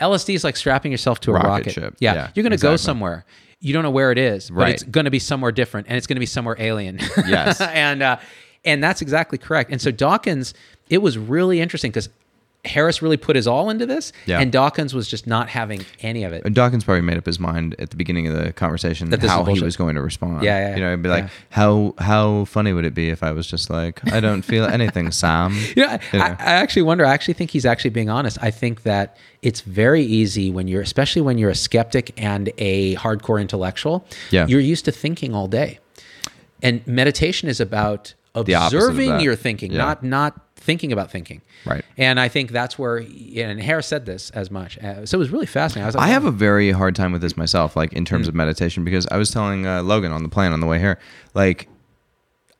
[0.00, 1.72] LSD is like strapping yourself to a Rocket rocket.
[1.72, 1.96] ship.
[2.00, 3.24] Yeah, Yeah, you're going to go somewhere.
[3.60, 4.74] You don't know where it is, but Right.
[4.74, 6.98] it's going to be somewhere different, and it's going to be somewhere alien.
[7.28, 7.60] Yes.
[7.60, 8.16] and uh,
[8.64, 9.70] and that's exactly correct.
[9.70, 10.54] And so Dawkins,
[10.88, 12.08] it was really interesting because
[12.64, 14.38] Harris really put his all into this, Yeah.
[14.38, 16.44] and Dawkins was just not having any of it.
[16.44, 19.42] And Dawkins probably made up his mind at the beginning of the conversation That how
[19.46, 20.44] he was going to respond.
[20.44, 20.74] Yeah, yeah, yeah.
[20.76, 21.30] You know, be like, Yeah.
[21.50, 25.10] "How how funny would it be if I was just like, I don't feel anything,
[25.22, 26.24] Sam." You know, I, You know.
[26.24, 27.04] I, I actually wonder.
[27.04, 28.38] I actually think he's actually being honest.
[28.40, 32.94] I think that it's very easy when you're, especially when you're a skeptic and a
[32.94, 34.06] hardcore intellectual.
[34.30, 34.46] Yeah.
[34.46, 35.80] You're used to thinking all day,
[36.62, 39.78] and meditation is about observing your thinking, Yeah.
[39.78, 41.42] not not thinking about thinking.
[41.66, 41.84] Right.
[41.98, 44.78] And I think that's where, and Harris said this as much.
[44.78, 45.82] Uh, so it was really fascinating.
[45.82, 46.28] I was like, I have wow.
[46.28, 49.30] a very hard time with this myself, like in terms of meditation, because I was
[49.30, 50.98] telling uh, Logan on the plane on the way here,
[51.34, 51.68] like,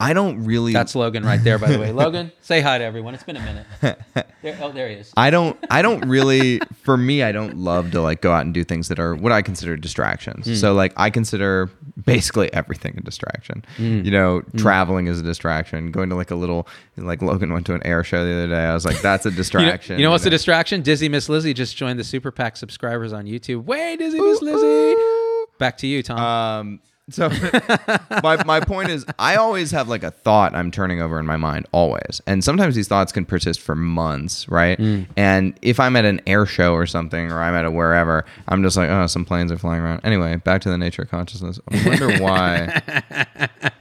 [0.02, 0.72] I don't really.
[0.72, 1.92] That's Logan right there, by the way.
[2.02, 3.14] Logan, say hi to everyone.
[3.14, 3.98] It's been a minute.
[4.42, 5.12] There, oh, there he is.
[5.16, 8.52] I don't I don't really for me I don't love to like go out and
[8.52, 10.46] do things that are what I consider distractions.
[10.46, 10.54] Hmm.
[10.54, 11.70] So like I consider
[12.04, 13.64] basically everything a distraction.
[13.76, 14.02] Hmm.
[14.04, 15.92] You know, traveling is a distraction.
[15.92, 18.64] Going to like a little like Logan went to an air show the other day.
[18.64, 19.98] I was like that's a You know, distraction.
[19.98, 20.82] you know what's a distraction?
[20.82, 23.64] Dizzy Miss Lizzie just joined the Super PAC subscribers on YouTube.
[23.64, 25.00] Way Dizzy Miss Lizzie.
[25.58, 26.18] Back to you, Tom.
[26.18, 27.28] Um so
[28.22, 31.36] my my point is I always have like a thought I'm turning over in my
[31.36, 32.20] mind always.
[32.26, 34.78] And sometimes these thoughts can persist for months, right?
[34.78, 35.06] Mm.
[35.16, 38.62] And if I'm at an air show or something or I'm at a wherever, I'm
[38.62, 40.00] just like, oh, some planes are flying around.
[40.04, 41.58] Anyway, back to the nature of consciousness.
[41.68, 43.10] I wonder why.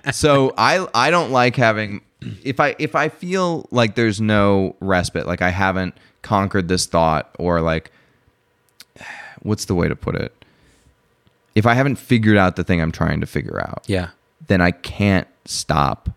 [0.12, 2.02] so I I don't like having
[2.44, 7.36] if I if I feel like there's no respite, like I haven't conquered this thought
[7.38, 7.92] or like
[9.44, 10.41] what's the way to put it?
[11.56, 14.10] If I haven't figured out the thing I'm trying to figure out, yeah.
[14.48, 16.10] then I can't stop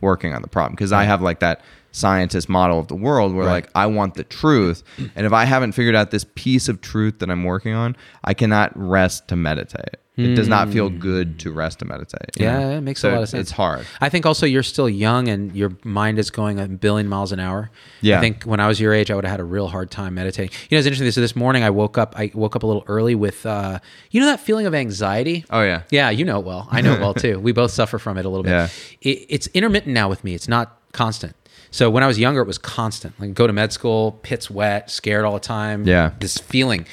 [0.00, 1.60] working on the problem because I have like that
[1.92, 3.64] scientist model of the world where Right.
[3.64, 4.82] like I want the truth
[5.14, 8.32] and if I haven't figured out this piece of truth that I'm working on, I
[8.32, 9.96] cannot rest to meditate.
[10.24, 12.36] It does not feel good to rest and meditate.
[12.36, 12.42] Hmm.
[12.42, 12.70] Yeah, know?
[12.78, 13.42] it makes So a lot of sense.
[13.42, 13.86] It's hard.
[14.00, 17.40] I think also you're still young and your mind is going a billion miles an
[17.40, 17.70] hour.
[18.00, 18.18] Yeah.
[18.18, 20.14] I think when I was your age, I would have had a real hard time
[20.14, 20.50] meditating.
[20.68, 21.10] You know, it's interesting.
[21.10, 22.14] So this morning I woke up.
[22.16, 23.78] I woke up a little early with, uh,
[24.10, 25.44] you know, that feeling of anxiety.
[25.50, 25.82] Oh yeah.
[25.90, 26.68] Yeah, you know it well.
[26.70, 27.38] I know it well too.
[27.38, 28.50] We both suffer from it a little bit.
[28.50, 28.68] Yeah.
[29.00, 30.34] It, it's intermittent now with me.
[30.34, 31.34] It's not constant.
[31.70, 33.18] So when I was younger, it was constant.
[33.20, 35.86] Like go to med school, pits wet, scared all the time.
[35.86, 36.12] Yeah.
[36.18, 36.86] This feeling.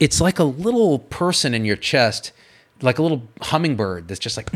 [0.00, 2.32] It's like a little person in your chest,
[2.82, 4.50] like a little hummingbird that's just like,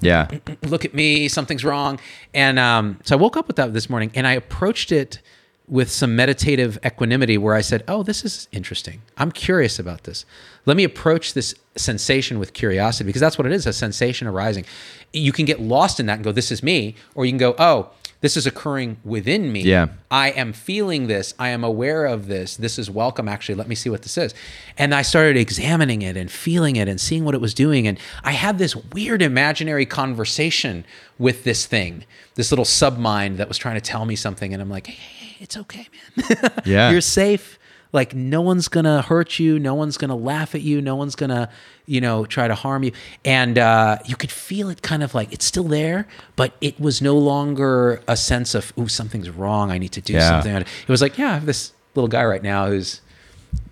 [0.00, 0.28] Yeah.
[0.62, 1.98] look at me, something's wrong.
[2.34, 5.20] And um, so I woke up with that this morning and I approached it
[5.68, 9.00] with some meditative equanimity where I said, Oh, this is interesting.
[9.16, 10.24] I'm curious about this.
[10.66, 14.64] Let me approach this sensation with curiosity because that's what it is a sensation arising.
[15.12, 16.96] You can get lost in that and go, This is me.
[17.14, 17.90] Or you can go, Oh,
[18.22, 19.62] this is occurring within me.
[19.62, 19.88] Yeah.
[20.10, 21.34] I am feeling this.
[21.38, 22.56] I am aware of this.
[22.56, 23.56] This is welcome, actually.
[23.56, 24.32] Let me see what this is.
[24.78, 27.86] And I started examining it and feeling it and seeing what it was doing.
[27.86, 30.84] And I had this weird imaginary conversation
[31.18, 32.04] with this thing,
[32.36, 34.54] this little sub mind that was trying to tell me something.
[34.54, 36.50] And I'm like, hey, it's okay, man.
[36.64, 36.90] Yeah.
[36.90, 37.58] You're safe.
[37.92, 39.58] Like, no one's to hurt you.
[39.58, 40.80] No one's to laugh at you.
[40.80, 41.48] No one's to,
[41.86, 42.92] you know, try to harm you.
[43.24, 47.02] And uh, you could feel it kind of like it's still there, but it was
[47.02, 49.70] no longer a sense of, ooh, something's wrong.
[49.70, 50.28] I need to do Yeah.
[50.40, 50.56] something.
[50.62, 53.02] It was like, yeah, I have this little guy right now who's,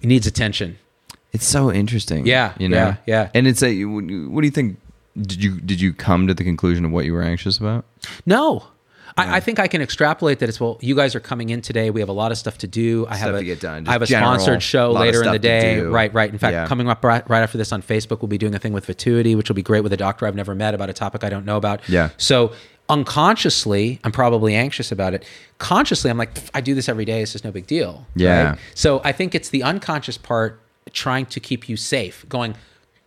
[0.00, 0.78] he needs attention.
[1.32, 2.26] It's so interesting.
[2.26, 2.76] Yeah, You know?
[2.76, 3.30] yeah, yeah.
[3.34, 4.78] And it's a what do you think
[5.20, 7.84] did you did you come to the conclusion of what you were anxious about?
[8.26, 8.64] No.
[9.16, 10.78] I, I think I can extrapolate that it's well.
[10.80, 11.90] You guys are coming in today.
[11.90, 13.06] We have a lot of stuff to do.
[13.08, 15.80] I have a, done, I have a general, sponsored show later in the day.
[15.80, 16.30] Right, right.
[16.30, 16.66] In fact, Yeah.
[16.66, 19.34] coming up right, right after this on Facebook, we'll be doing a thing with Vituity,
[19.34, 21.44] which will be great with a doctor I've never met about a topic I don't
[21.44, 21.86] know about.
[21.88, 22.10] Yeah.
[22.16, 22.52] So
[22.88, 25.24] unconsciously, I'm probably anxious about it.
[25.58, 27.22] Consciously, I'm like, I do this every day.
[27.22, 28.06] It's just no big deal.
[28.14, 28.50] Yeah.
[28.50, 28.58] right?
[28.74, 30.60] So I think it's the unconscious part
[30.92, 32.54] trying to keep you safe, going.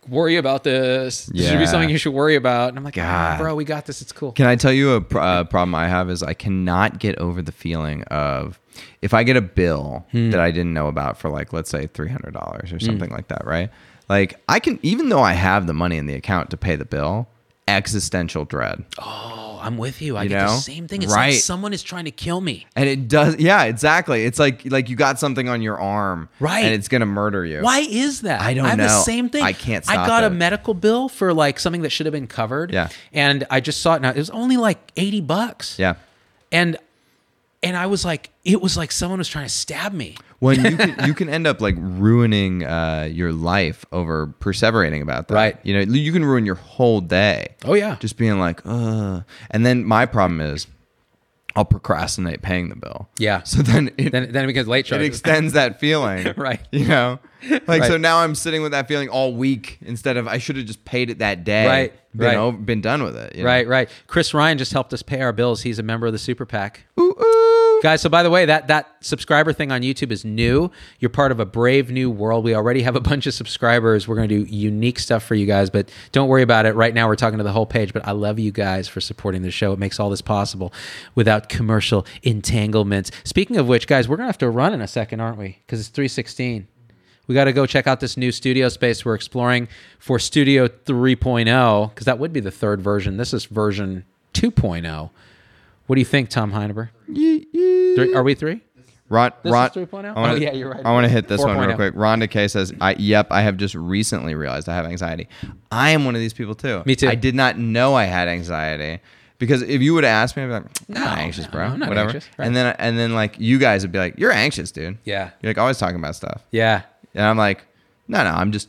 [0.08, 1.26] Worry about this.
[1.26, 2.68] This should be something you should worry about.
[2.70, 3.38] And I'm like, ah, God.
[3.38, 4.02] bro, we got this.
[4.02, 4.32] It's cool.
[4.32, 7.40] Can I tell you a pr- uh, problem I have is I cannot get over
[7.42, 8.58] the feeling of
[9.02, 10.30] if I get a bill Hmm.
[10.30, 13.28] that I didn't know about for like let's say three hundred dollars or something like
[13.28, 13.70] that, right?
[14.08, 16.84] Like I can even though I have the money in the account to pay the
[16.84, 17.28] bill,
[17.68, 18.84] existential dread.
[18.98, 20.16] Oh, I'm with you.
[20.16, 21.02] I You get the same thing.
[21.02, 21.32] It's Right.
[21.32, 22.66] like someone is trying to kill me.
[22.76, 24.24] And it does, yeah, exactly.
[24.24, 26.64] It's like like you got something on your arm, Right.
[26.64, 27.62] And it's gonna murder you.
[27.62, 28.40] Why is that?
[28.40, 29.00] I don't I have the know.
[29.02, 29.42] same thing.
[29.42, 30.26] I can't I got it.
[30.26, 32.72] a medical bill for like something that should have been covered.
[32.72, 32.88] Yeah.
[33.12, 34.10] And I just saw it now.
[34.10, 35.78] It was only like 80 bucks.
[35.78, 35.94] Yeah.
[36.52, 36.76] And
[37.64, 40.16] and I was like, it was like someone was trying to stab me.
[40.40, 45.28] Well, you can you can end up like ruining uh, your life over perseverating about
[45.28, 45.34] that.
[45.34, 45.58] Right.
[45.62, 47.54] You know, you can ruin your whole day.
[47.64, 47.96] Oh, yeah.
[47.98, 49.22] Just being like, uh.
[49.50, 50.66] And then my problem is,
[51.56, 53.08] I'll procrastinate paying the bill.
[53.18, 53.42] Yeah.
[53.44, 56.34] So then it Then then it becomes late it extends that feeling.
[56.36, 56.60] Right.
[56.70, 57.18] You know?
[57.66, 60.66] Like so now I'm sitting with that feeling all week instead of I should have
[60.66, 61.66] just paid it that day.
[61.66, 62.36] Right, Been right.
[62.36, 63.34] over- been done with it.
[63.36, 63.48] you know?
[63.48, 63.88] Right, right.
[64.06, 65.62] Chris Ryan just helped us pay our bills.
[65.62, 66.84] He's a member of the Super PAC.
[66.98, 67.80] Ooh, ooh.
[67.82, 70.70] Guys, so by the way, that that subscriber thing on YouTube is new.
[71.00, 72.42] You're part of a brave new world.
[72.42, 74.08] We already have a bunch of subscribers.
[74.08, 76.74] We're going to do unique stuff for you guys, but don't worry about it.
[76.74, 77.92] Right now, we're talking to the whole page.
[77.92, 79.72] But I love you guys for supporting the show.
[79.74, 80.72] It makes all this possible
[81.14, 83.10] without commercial entanglements.
[83.24, 85.58] Speaking of which, guys, we're going to have to run in a second, aren't we?
[85.66, 86.68] Because it's 316.
[87.26, 91.88] We got to go check out this new studio space we're exploring for Studio 3.0,
[91.90, 93.16] because that would be the third version.
[93.16, 95.10] This is version 2.0.
[95.86, 96.90] What do you think, Tom Hinueber?
[97.06, 98.60] Three, are we three?
[99.10, 100.04] Ron, This Ron, is 3.0?
[100.16, 100.80] I wanna- Oh, yeah, you're right.
[100.84, 101.76] I want to hit this one real 4.0.
[101.76, 101.94] quick.
[101.94, 105.28] Rhonda K says, I, "Yep, I have just recently realized I have anxiety.
[105.70, 106.82] I am one of these people too.
[106.86, 107.08] Me too.
[107.08, 109.00] I did not know I had anxiety
[109.38, 111.50] because if you would have asked me, I'd be like, I'm not No, anxious, no,
[111.50, 111.64] bro.
[111.66, 112.08] I'm not Whatever.
[112.10, 112.28] anxious.
[112.38, 112.46] Right.
[112.46, 114.96] And then and then like you guys would be like, you're anxious, dude.
[115.04, 115.30] Yeah.
[115.42, 116.42] You're like always talking about stuff.
[116.50, 116.82] Yeah.
[117.14, 117.64] And I'm like,
[118.08, 118.68] no, no, I'm just,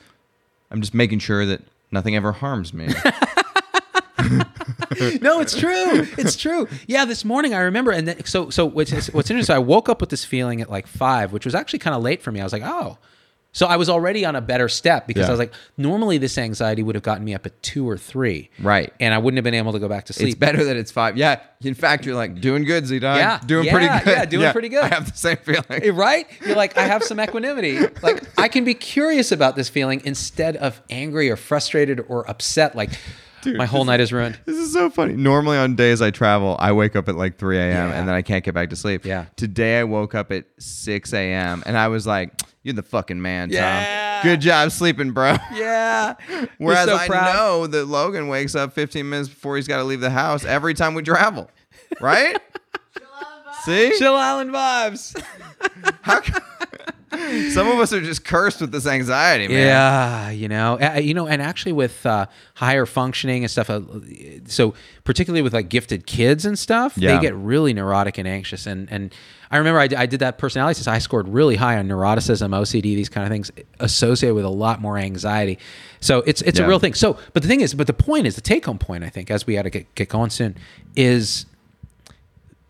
[0.72, 2.88] I'm just making sure that nothing ever harms me.
[5.22, 6.08] No, it's true.
[6.18, 6.68] It's true.
[6.88, 9.56] Yeah, this morning I remember, and then, so so what's what's interesting.
[9.56, 12.22] I woke up with this feeling at like five, which was actually kind of late
[12.22, 12.40] for me.
[12.40, 12.98] I was like, oh.
[13.56, 15.28] So I was already on a better step because Yeah.
[15.28, 18.50] I was like, normally this anxiety would have gotten me up at two or three,
[18.60, 18.92] Right.
[19.00, 20.28] And I wouldn't have been able to go back to sleep.
[20.28, 21.16] It's better that it's five.
[21.16, 21.40] Yeah.
[21.64, 23.18] In fact, you're like doing good, Z Dog.
[23.18, 23.40] Yeah.
[23.46, 24.08] Doing Yeah, pretty good.
[24.08, 24.84] yeah, doing pretty good.
[24.84, 25.64] I have the same feeling.
[25.70, 26.28] Eh, right?
[26.46, 27.80] You're like, I have some equanimity.
[28.04, 32.76] Like, I can be curious about this feeling instead of angry or frustrated or upset.
[32.76, 32.90] Like,
[33.46, 34.40] my whole night is ruined.
[34.46, 35.14] This is so funny.
[35.16, 37.90] Normally on days I travel, I wake up at like 3 a.m.
[37.90, 38.00] Yeah.
[38.00, 39.06] and then I can't get back to sleep.
[39.06, 39.26] Yeah.
[39.36, 41.64] Today I woke up at 6 a.m.
[41.66, 42.32] and I was like,
[42.64, 44.24] "You're the fucking man, Tom.
[44.24, 46.16] Good job sleeping, bro." Yeah.
[46.58, 50.02] Whereas so I know that Logan wakes up 15 minutes before he's got to leave
[50.02, 51.50] the house every time we travel,
[52.02, 52.38] right?
[53.64, 55.20] See, Chill Island vibes.
[57.52, 59.58] Some of us are just cursed with this anxiety, man.
[59.68, 62.26] Yeah, you know, uh, you know, and actually with uh,
[62.56, 63.82] higher functioning and stuff, uh,
[64.46, 64.74] so
[65.04, 67.16] particularly with like gifted kids and stuff, Yeah.
[67.16, 68.66] they get really neurotic and anxious.
[68.66, 69.14] And and
[69.52, 70.88] I remember I, I did that personality test.
[70.88, 74.82] I scored really high on neuroticism, OCD, these kind of things associated with a lot
[74.82, 75.60] more anxiety.
[76.00, 76.66] So it's it's Yeah.
[76.66, 76.94] a real thing.
[76.94, 79.30] So, but the thing is, but the point is, the take home point, I think,
[79.32, 80.56] as we had to get, get going soon,
[80.96, 81.46] is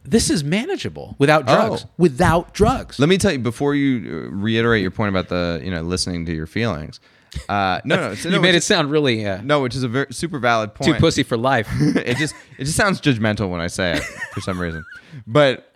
[0.05, 1.85] this is manageable without drugs.
[1.85, 1.89] Oh.
[1.97, 2.99] Without drugs.
[2.99, 6.25] Let me tell you before you uh, reiterate your point about the you know listening
[6.27, 6.99] to your feelings.
[7.49, 9.87] Uh, no, no, you no, made which- it sound really uh, no, which is a
[9.87, 10.93] very super valid point.
[10.93, 11.67] too pussy for life.
[11.79, 14.85] it just it just sounds judgmental when I say it for some reason.
[15.27, 15.71] But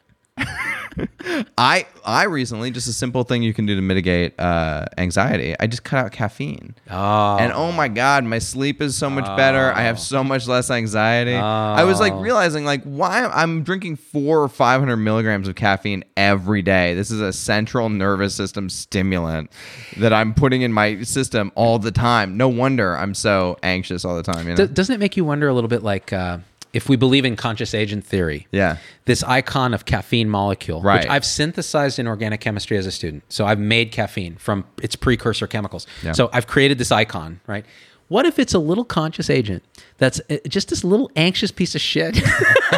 [1.57, 5.55] I I recently just a simple thing you can do to mitigate uh, anxiety.
[5.59, 6.75] I just cut out caffeine.
[6.89, 7.37] Oh.
[7.37, 9.71] And oh my god, my sleep is so much better.
[9.73, 11.35] I have so much less anxiety.
[11.35, 12.19] I was like Oh.
[12.21, 16.93] realizing like why I'm drinking four or five hundred milligrams of caffeine every day.
[16.93, 19.51] This is a central nervous system stimulant
[19.97, 22.37] that I'm putting in my system all the time.
[22.37, 24.47] No wonder I'm so anxious all the time.
[24.47, 24.65] You know?
[24.65, 26.39] Do- doesn't it make you wonder a little bit like uh,
[26.73, 28.47] if we believe in conscious agent theory?
[28.51, 28.77] Yeah.
[29.05, 31.01] This icon of caffeine molecule, Right.
[31.01, 33.23] which I've synthesized in organic chemistry as a student.
[33.29, 35.87] So I've made caffeine from its precursor chemicals.
[36.03, 36.11] Yeah.
[36.13, 37.65] So I've created this icon, right?
[38.07, 39.63] What if it's a little conscious agent
[39.97, 42.15] that's uh, just this little anxious piece of shit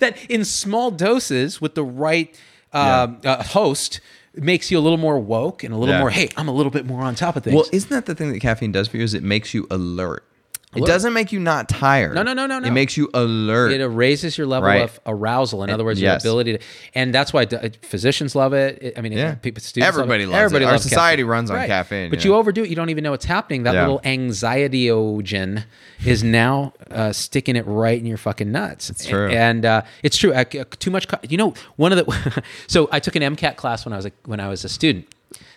[0.00, 2.38] that in small doses with the right
[2.72, 4.00] um, uh, host
[4.34, 6.00] makes you a little more woke and a little Yeah.
[6.00, 7.54] more, hey, I'm a little bit more on top of things.
[7.54, 9.04] Well, isn't that the thing that caffeine does for you?
[9.04, 10.24] Is it makes you alert.
[10.76, 12.14] It doesn't make you not tired.
[12.14, 12.66] No, no, no, no, no.
[12.68, 13.72] It makes you alert.
[13.72, 14.82] it raises your level Right.
[14.82, 15.62] of arousal.
[15.62, 16.24] In other words, yes.
[16.24, 18.78] your ability to, and that's why uh, physicians love it.
[18.82, 19.34] It- I mean, Yeah.
[19.36, 20.44] people, students, Everybody love loves it.
[20.56, 21.30] Everybody Our society caffeine.
[21.30, 22.30] runs on caffeine, But yeah.
[22.30, 23.62] you overdo it, you don't even know what's happening.
[23.64, 23.82] That Yeah.
[23.82, 25.64] little anxietyogen
[26.04, 28.90] is now uh, sticking it right in your fucking nuts.
[28.90, 29.28] It's true.
[29.30, 30.32] and uh, it's true.
[30.32, 30.44] Uh,
[30.78, 31.08] too much.
[31.08, 32.42] co- You know, one of the.
[32.66, 35.06] so I took an MCAT class when I was a, when I was a student.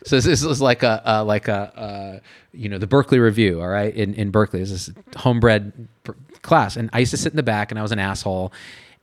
[0.06, 2.20] So this was like a uh, like a uh,
[2.54, 4.60] you know the Berkeley Review, all right, in in Berkeley.
[4.60, 5.88] This is homebred
[6.42, 8.54] class, and I used to sit in the back, and I was an asshole.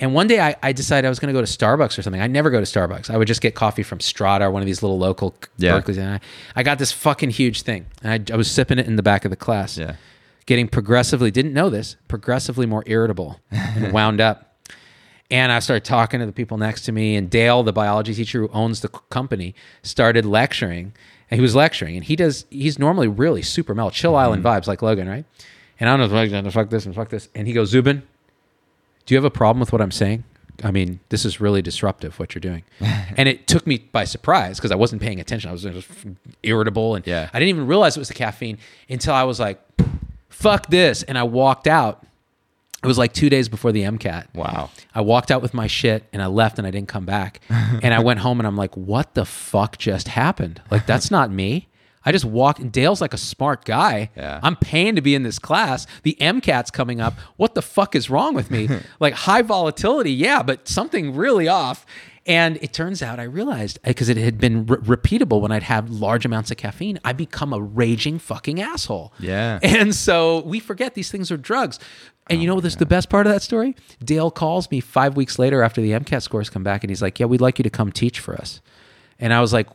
[0.01, 2.21] And one day I, I decided I was going to go to Starbucks or something.
[2.21, 3.11] I never go to Starbucks.
[3.11, 5.79] I would just get coffee from Strada or one of these little local Yeah.
[5.81, 5.99] Berkeleys.
[5.99, 6.21] And I,
[6.57, 9.25] I got this fucking huge thing, and I, I was sipping it in the back
[9.25, 9.79] of the class.
[9.79, 9.95] Yeah.
[10.47, 14.54] getting progressively, didn't know this, progressively more irritable and wound up.
[15.31, 18.41] And I started talking to the people next to me, and Dale, the biology teacher
[18.41, 20.93] who owns the company, started lecturing.
[21.31, 24.21] And he was lecturing, and he does, he's normally really super mellow, chill mm-hmm.
[24.21, 25.25] island vibes like Logan, right?
[25.81, 26.11] And I don't
[26.45, 27.29] know, fuck this and fuck this.
[27.35, 28.03] And he goes, Zubin,
[29.07, 30.25] do you have a problem with what I'm saying?
[30.63, 32.63] I mean, this is really disruptive what you're doing.
[32.81, 35.49] and it took me by surprise because I wasn't paying attention.
[35.49, 35.89] I was just
[36.43, 37.29] irritable and Yeah.
[37.33, 38.59] I didn't even realize it was the caffeine
[38.89, 39.61] until I was like,
[40.29, 41.03] fuck this.
[41.03, 42.07] And I walked out.
[42.85, 44.27] It was like two days before the MCAT.
[44.35, 44.70] Wow.
[44.94, 47.40] I walked out with my shit and I left and I didn't come back.
[47.49, 50.61] and I went home and I'm like, what the fuck just happened?
[50.70, 51.68] Like, that's not me.
[52.07, 54.11] I just walked, and Dale's like a smart guy.
[54.14, 54.38] Yeah.
[54.42, 55.87] I'm paying to be in this class.
[56.03, 57.14] The MCAT's coming up.
[57.37, 58.68] What the fuck is wrong with me?
[59.01, 61.87] like, high volatility, yeah, but something really off.
[62.27, 65.65] And it turns out I realized uh, because it had been re- repeatable when I'd
[65.65, 69.13] have large amounts of caffeine, I become a raging fucking asshole.
[69.19, 69.59] Yeah.
[69.75, 71.79] And so we forget these things are drugs.
[72.31, 73.75] And you oh know what's the best part of that story?
[74.03, 77.21] Dale calls me five weeks later after the MCAT scores come back and he's like,
[77.21, 78.63] Yeah, we'd like you to come teach for us.
[79.19, 79.69] And I was like,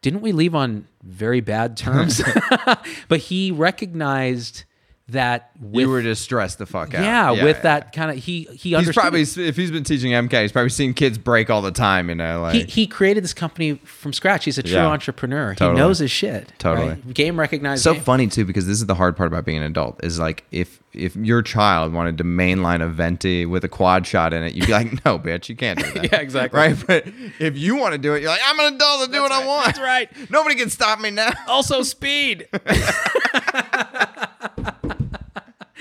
[0.00, 2.22] Didn't we leave on very bad terms?
[3.08, 4.64] but he recognized
[5.12, 7.02] that with you were just stressed the fuck out.
[7.02, 10.52] yeah, with that kind of he he He's probably if he's been teaching MCAT, he's
[10.52, 12.08] probably seen kids break all the time.
[12.08, 14.44] You know, like he, he created this company from scratch.
[14.44, 14.86] He's a true Yeah.
[14.86, 15.54] entrepreneur.
[15.54, 15.76] Totally.
[15.76, 16.52] He knows his shit.
[16.58, 16.88] Totally.
[16.88, 17.14] right?
[17.14, 17.82] Game recognized.
[17.82, 18.02] so game.
[18.02, 20.82] funny too because this is the hard part about being an adult is like if
[20.92, 24.66] if your child wanted to mainline a venti with a quad shot in it, you'd
[24.66, 26.12] be like, no, bitch, you can't do that.
[26.12, 26.58] Yeah, exactly.
[26.58, 27.04] Right, but
[27.38, 29.46] if you want to do it, you're like, I'm an adult to do what I
[29.46, 29.66] want.
[29.66, 30.10] That's right.
[30.30, 31.30] Nobody can stop me now.
[31.48, 32.46] Also, speed.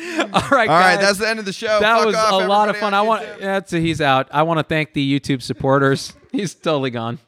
[0.34, 1.00] All right, All right, guys.
[1.00, 1.80] that's the end of the show.
[1.80, 2.94] that Fuck was off, a lot of fun.
[2.94, 4.28] I want that's he's out.
[4.32, 6.14] I want to thank the YouTube supporters.
[6.32, 7.20] he's totally gone.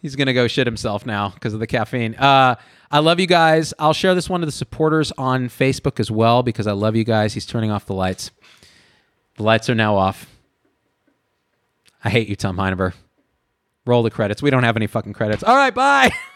[0.00, 2.14] He's gonna go shit himself now because of the caffeine.
[2.14, 2.56] Uh,
[2.90, 3.74] I love you guys.
[3.78, 7.02] I'll share this one to the supporters on Facebook as well because I love you
[7.04, 7.34] guys.
[7.34, 8.30] He's turning off the lights.
[9.36, 10.26] The lights are now off.
[12.04, 12.92] I hate you, Tom Hinueber.
[13.84, 14.42] Roll the credits.
[14.42, 15.42] We don't have any fucking credits.
[15.42, 16.10] All right, bye.